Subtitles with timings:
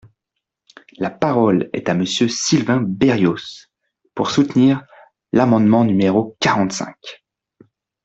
[0.97, 3.67] La parole est à Monsieur Sylvain Berrios,
[4.15, 4.83] pour soutenir
[5.31, 7.21] l’amendement numéro quarante-cinq.